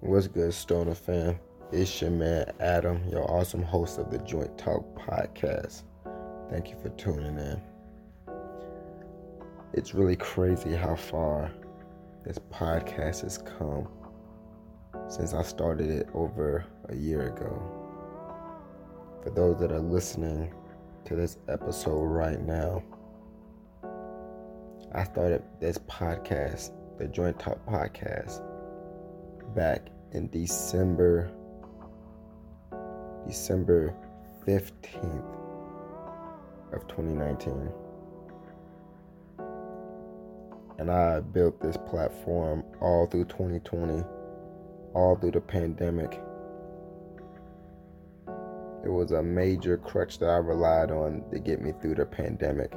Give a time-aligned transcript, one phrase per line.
[0.00, 1.40] What's good, Stoner fam?
[1.72, 5.84] It's your man Adam, your awesome host of the Joint Talk podcast.
[6.50, 7.58] Thank you for tuning in.
[9.72, 11.50] It's really crazy how far
[12.26, 13.88] this podcast has come
[15.08, 17.58] since I started it over a year ago.
[19.24, 20.52] For those that are listening
[21.06, 22.82] to this episode right now,
[24.92, 28.42] I started this podcast, the Joint Talk podcast,
[29.54, 31.30] back in December
[33.26, 33.94] December
[34.46, 35.24] 15th
[36.72, 37.70] of 2019.
[40.78, 44.04] And I built this platform all through 2020,
[44.94, 46.20] all through the pandemic.
[48.84, 52.72] It was a major crutch that I relied on to get me through the pandemic.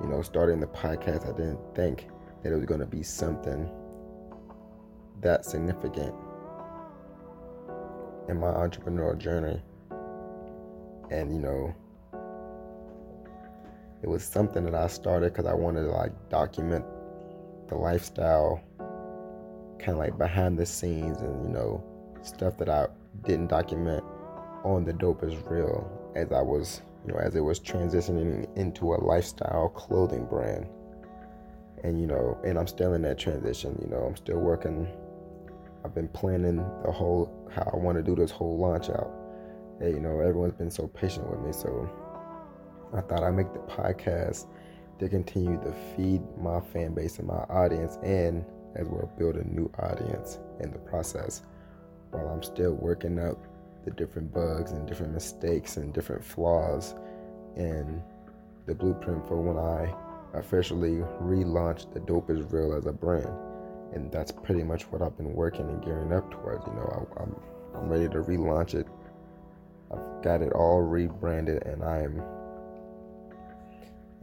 [0.00, 2.08] You know, starting the podcast, I didn't think
[2.42, 3.68] that it was going to be something
[5.20, 6.14] that significant
[8.28, 9.60] in my entrepreneurial journey.
[11.10, 11.74] And, you know,
[14.02, 16.84] it was something that I started because I wanted to like document
[17.68, 18.60] the lifestyle,
[19.78, 21.82] kind of like behind the scenes and, you know,
[22.22, 22.86] stuff that I
[23.24, 24.04] didn't document
[24.64, 28.94] on the Dope is Real as I was, you know, as it was transitioning into
[28.94, 30.66] a lifestyle clothing brand.
[31.84, 34.88] And, you know, and I'm still in that transition, you know, I'm still working
[35.84, 39.10] I've been planning the whole how I want to do this whole launch out.
[39.80, 41.88] Hey, you know, everyone's been so patient with me, so
[42.92, 44.46] I thought I'd make the podcast
[44.98, 49.44] to continue to feed my fan base and my audience, and as well build a
[49.44, 51.42] new audience in the process,
[52.10, 53.38] while I'm still working out
[53.84, 56.94] the different bugs and different mistakes and different flaws
[57.56, 58.02] in
[58.66, 59.94] the blueprint for when I
[60.36, 63.47] officially relaunch the Dope is Real as a brand
[63.92, 66.66] and that's pretty much what I've been working and gearing up towards.
[66.66, 67.36] You know, I, am
[67.74, 68.86] I'm, I'm ready to relaunch it.
[69.90, 72.22] I've got it all rebranded, and I'm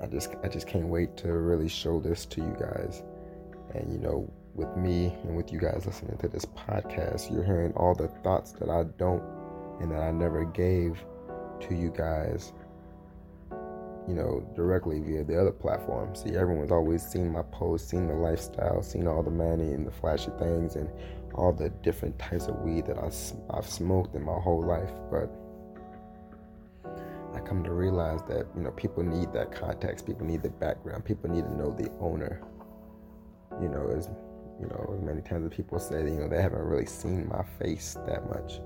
[0.01, 3.03] I just I just can't wait to really show this to you guys.
[3.73, 7.73] And you know, with me and with you guys listening to this podcast, you're hearing
[7.73, 9.23] all the thoughts that I don't
[9.81, 11.03] and that I never gave
[11.61, 12.53] to you guys
[14.07, 16.23] you know, directly via the other platforms.
[16.23, 19.91] See, everyone's always seen my posts, seen the lifestyle, seen all the money and the
[19.91, 20.89] flashy things and
[21.33, 23.09] all the different types of weed that I,
[23.55, 24.91] I've smoked in my whole life.
[25.09, 25.29] But
[27.33, 30.05] I come to realize that, you know, people need that context.
[30.05, 31.03] People need the background.
[31.03, 32.41] People need to know the owner.
[33.61, 34.09] You know, as,
[34.61, 38.29] you know, many times people say, you know, they haven't really seen my face that
[38.29, 38.59] much.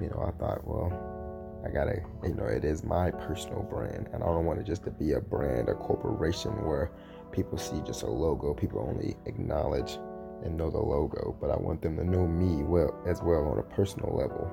[0.00, 1.17] You know, I thought, well,
[1.64, 4.84] I gotta, you know, it is my personal brand, and I don't want it just
[4.84, 6.90] to be a brand, a corporation where
[7.32, 8.54] people see just a logo.
[8.54, 9.98] People only acknowledge
[10.44, 13.58] and know the logo, but I want them to know me well as well on
[13.58, 14.50] a personal level.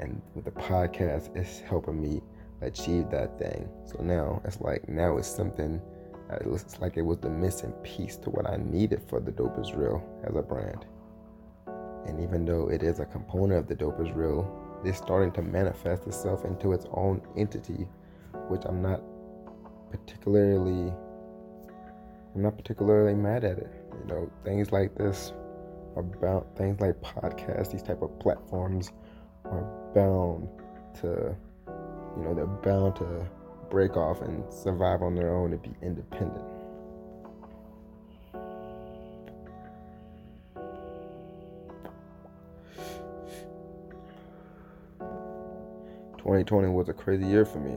[0.00, 2.22] And with the podcast, it's helping me
[2.60, 3.68] achieve that thing.
[3.84, 5.80] So now it's like now it's something.
[6.30, 9.30] Uh, it looks like it was the missing piece to what I needed for the
[9.30, 10.86] Dope is Real as a brand.
[12.06, 14.44] And even though it is a component of the Dope is Real,
[14.84, 17.88] it's starting to manifest itself into its own entity,
[18.48, 19.00] which I'm not
[19.90, 20.92] particularly
[22.34, 23.70] I'm not particularly mad at it.
[24.00, 25.32] You know, things like this
[25.96, 28.90] about things like podcasts, these type of platforms
[29.44, 29.62] are
[29.94, 30.48] bound
[31.00, 31.36] to
[32.16, 33.26] you know, they're bound to
[33.70, 36.44] break off and survive on their own and be independent.
[46.22, 47.76] 2020 was a crazy year for me.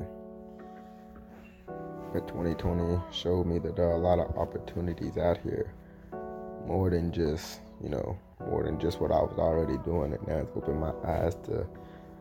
[2.14, 5.74] But 2020 showed me that there are a lot of opportunities out here,
[6.68, 8.16] more than just, you know,
[8.48, 10.14] more than just what I was already doing.
[10.14, 11.66] And now it's opened my eyes to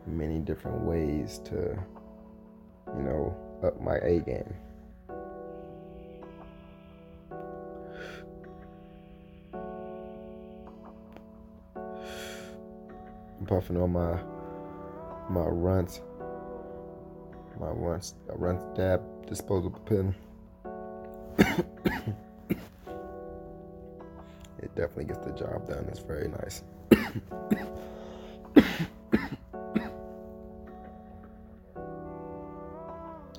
[0.07, 1.77] many different ways to,
[2.97, 4.51] you know, up my A game.
[13.39, 14.19] I'm puffing on my
[15.29, 16.01] my runs
[17.75, 17.97] my
[18.29, 20.15] a run stab disposable pen.
[24.59, 25.85] it definitely gets the job done.
[25.89, 26.63] It's very nice.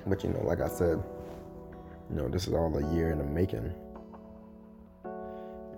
[0.07, 1.03] but you know, like I said,
[2.09, 3.73] you know, this is all a year in the making.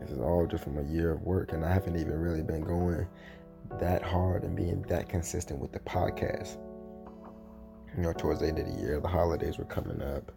[0.01, 2.61] This is all just from a year of work, and I haven't even really been
[2.61, 3.07] going
[3.79, 6.57] that hard and being that consistent with the podcast
[7.95, 10.31] you know, towards the end of the year, the holidays were coming up.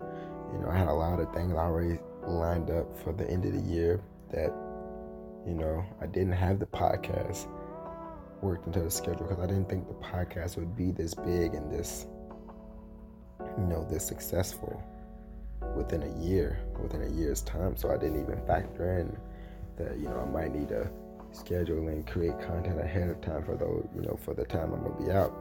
[0.53, 3.53] You know, I had a lot of things already lined up for the end of
[3.53, 4.01] the year
[4.31, 4.53] that
[5.47, 7.49] you know, I didn't have the podcast
[8.41, 11.71] worked into the schedule because I didn't think the podcast would be this big and
[11.71, 12.07] this,
[13.59, 14.83] you know, this successful
[15.77, 17.77] within a year, within a year's time.
[17.77, 19.17] So I didn't even factor in
[19.77, 20.89] that, you know, I might need to
[21.33, 24.83] schedule and create content ahead of time for those, you know, for the time I'm
[24.83, 25.33] gonna be out.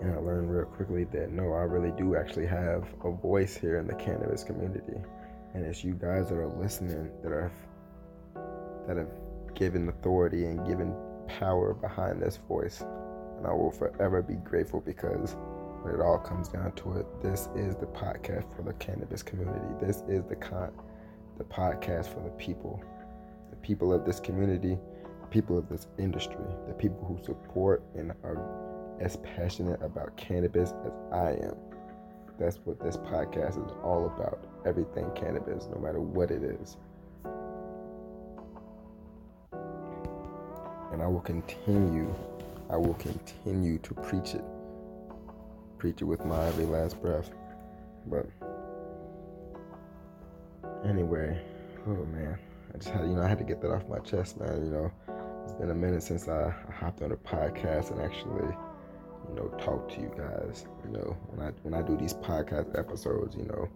[0.00, 3.78] And I learned real quickly that no, I really do actually have a voice here
[3.78, 5.00] in the cannabis community.
[5.54, 7.50] And it's you guys that are listening that are
[8.86, 9.08] that have
[9.54, 10.94] given authority and given
[11.26, 12.82] power behind this voice.
[13.38, 15.34] And I will forever be grateful because
[15.82, 19.66] when it all comes down to it, this is the podcast for the cannabis community.
[19.80, 20.72] This is the con
[21.38, 22.82] the podcast for the people.
[23.50, 24.78] The people of this community,
[25.20, 28.36] the people of this industry, the people who support and are
[29.00, 31.56] as passionate about cannabis as I am.
[32.38, 34.46] That's what this podcast is all about.
[34.66, 36.76] Everything cannabis, no matter what it is.
[40.92, 42.14] And I will continue,
[42.70, 44.44] I will continue to preach it.
[45.78, 47.30] Preach it with my every last breath.
[48.06, 48.26] But
[50.84, 51.40] anyway,
[51.86, 52.38] oh man.
[52.74, 54.64] I just had, you know, I had to get that off my chest, man.
[54.64, 54.92] You know,
[55.44, 58.54] it's been a minute since I, hopped on a podcast and actually
[59.28, 60.66] you know, talk to you guys.
[60.84, 63.68] You know, when I when I do these podcast episodes, you know,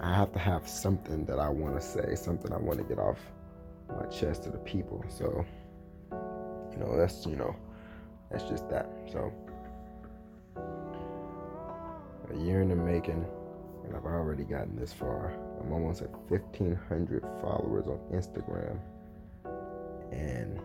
[0.00, 2.98] I have to have something that I want to say, something I want to get
[2.98, 3.18] off
[3.88, 5.04] my chest to the people.
[5.08, 5.44] So,
[6.72, 7.54] you know, that's you know,
[8.30, 8.90] that's just that.
[9.12, 9.32] So,
[12.30, 13.24] a year in the making,
[13.84, 15.32] and I've already gotten this far.
[15.60, 18.78] I'm almost at 1,500 followers on Instagram,
[20.12, 20.60] and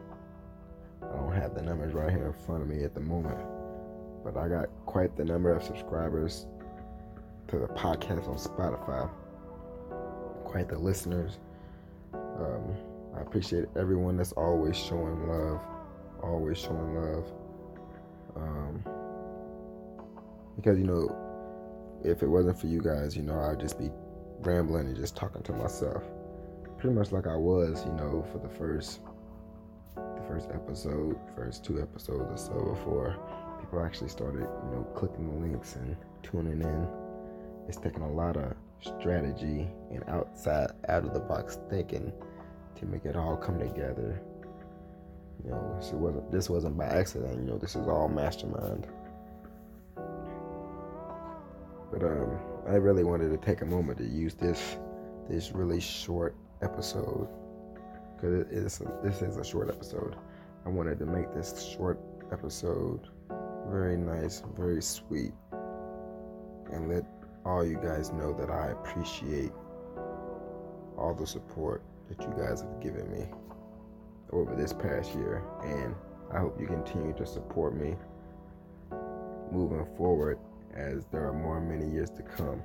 [1.02, 3.40] I don't have the numbers right here in front of me at the moment
[4.34, 6.46] but I got quite the number of subscribers
[7.48, 9.10] to the podcast on Spotify.
[10.46, 11.40] Quite the listeners.
[12.14, 12.76] Um,
[13.16, 15.62] I appreciate everyone that's always showing love,
[16.22, 17.26] always showing love.
[18.36, 18.84] Um,
[20.56, 21.16] because you know,
[22.04, 23.90] if it wasn't for you guys, you know, I'd just be
[24.42, 26.04] rambling and just talking to myself,
[26.78, 29.02] pretty much like I was, you know, for the first,
[29.96, 33.18] the first episode, first two episodes or so before
[33.70, 36.88] people actually started, you know, clicking the links and tuning in.
[37.68, 42.12] It's taking a lot of strategy and outside, out of the box thinking
[42.78, 44.20] to make it all come together.
[45.44, 47.40] You know, this wasn't this wasn't by accident.
[47.40, 48.88] You know, this is all mastermind.
[51.92, 54.78] But um, I really wanted to take a moment to use this
[55.30, 57.28] this really short episode
[58.16, 60.16] because it is this is a short episode.
[60.66, 62.00] I wanted to make this short
[62.32, 63.08] episode
[63.70, 65.32] very nice, very sweet,
[66.72, 67.06] and let
[67.46, 69.52] all you guys know that I appreciate
[70.98, 73.28] all the support that you guys have given me
[74.32, 75.96] over this past year, and
[76.32, 77.96] I hope you continue to support me
[79.52, 80.38] moving forward
[80.76, 82.62] as there are more many years to come.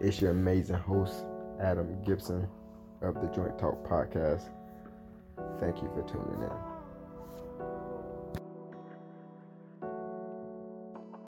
[0.00, 1.24] It's your amazing host,
[1.60, 2.48] Adam Gibson
[3.02, 4.48] of the Joint Talk Podcast.
[5.60, 6.71] Thank you for tuning in.